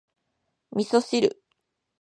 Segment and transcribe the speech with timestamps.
[0.71, 1.37] 味噌汁